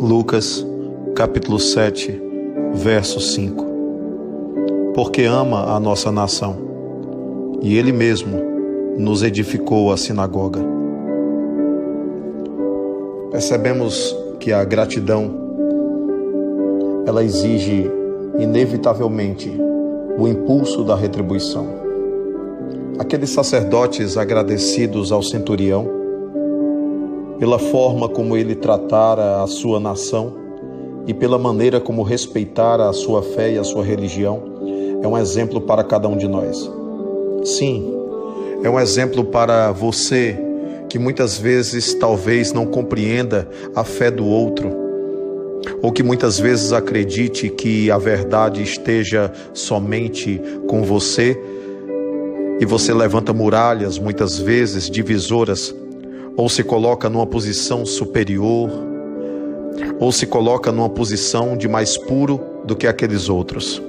[0.00, 0.66] Lucas,
[1.14, 2.18] capítulo 7,
[2.72, 3.66] verso 5.
[4.94, 6.56] Porque ama a nossa nação,
[7.60, 8.40] e Ele mesmo
[8.96, 10.60] nos edificou a sinagoga.
[13.30, 15.34] Percebemos que a gratidão
[17.06, 17.90] ela exige
[18.38, 19.52] inevitavelmente
[20.18, 21.68] o impulso da retribuição.
[22.98, 25.99] Aqueles sacerdotes agradecidos ao centurião
[27.40, 30.36] pela forma como ele tratara a sua nação
[31.06, 34.42] e pela maneira como respeitara a sua fé e a sua religião,
[35.02, 36.70] é um exemplo para cada um de nós.
[37.42, 37.94] Sim,
[38.62, 40.38] é um exemplo para você
[40.90, 44.70] que muitas vezes talvez não compreenda a fé do outro,
[45.80, 50.38] ou que muitas vezes acredite que a verdade esteja somente
[50.68, 51.40] com você
[52.60, 55.74] e você levanta muralhas, muitas vezes divisoras
[56.40, 58.70] ou se coloca numa posição superior,
[59.98, 63.80] ou se coloca numa posição de mais puro do que aqueles outros.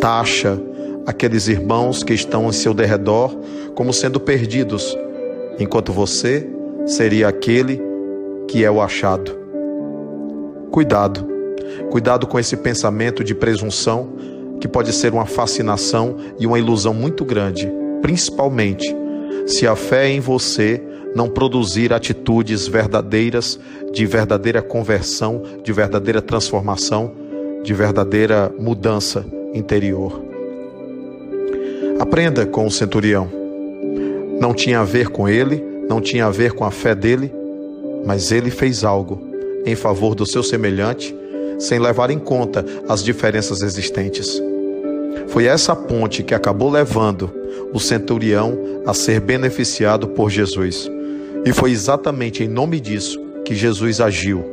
[0.00, 0.58] Taxa
[1.04, 3.36] aqueles irmãos que estão em seu derredor
[3.74, 4.96] como sendo perdidos,
[5.58, 6.48] enquanto você
[6.86, 7.82] seria aquele
[8.48, 9.36] que é o achado.
[10.70, 11.28] Cuidado,
[11.90, 14.14] cuidado com esse pensamento de presunção
[14.58, 18.96] que pode ser uma fascinação e uma ilusão muito grande, principalmente
[19.46, 20.82] se a fé em você
[21.14, 23.58] não produzir atitudes verdadeiras,
[23.92, 27.12] de verdadeira conversão, de verdadeira transformação,
[27.62, 29.24] de verdadeira mudança
[29.54, 30.22] interior.
[31.98, 33.30] Aprenda com o centurião.
[34.40, 37.32] Não tinha a ver com ele, não tinha a ver com a fé dele,
[38.04, 39.22] mas ele fez algo
[39.64, 41.14] em favor do seu semelhante,
[41.58, 44.42] sem levar em conta as diferenças existentes.
[45.28, 47.30] Foi essa ponte que acabou levando
[47.72, 50.90] o centurião a ser beneficiado por Jesus.
[51.44, 54.44] E foi exatamente em nome disso que Jesus agiu,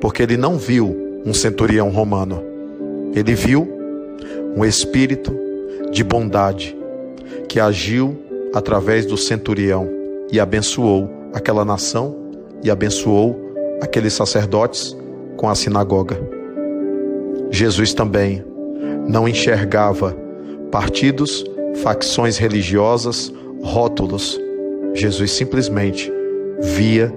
[0.00, 2.42] porque ele não viu um centurião romano,
[3.14, 3.66] ele viu
[4.54, 5.34] um espírito
[5.90, 6.76] de bondade
[7.48, 8.16] que agiu
[8.54, 9.88] através do centurião
[10.30, 12.14] e abençoou aquela nação
[12.62, 14.96] e abençoou aqueles sacerdotes
[15.36, 16.18] com a sinagoga.
[17.50, 18.44] Jesus também
[19.08, 20.14] não enxergava
[20.70, 21.44] partidos,
[21.82, 23.32] facções religiosas,
[23.62, 24.38] rótulos.
[24.94, 26.12] Jesus simplesmente
[26.60, 27.12] via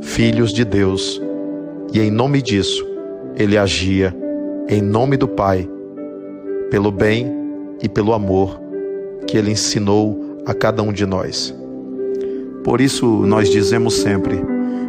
[0.00, 1.20] filhos de Deus
[1.92, 2.86] e, em nome disso,
[3.36, 4.14] ele agia
[4.68, 5.68] em nome do Pai,
[6.70, 7.30] pelo bem
[7.82, 8.60] e pelo amor
[9.26, 11.54] que ele ensinou a cada um de nós.
[12.62, 14.40] Por isso, nós dizemos sempre: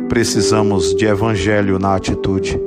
[0.07, 2.59] precisamos de evangelho na atitude.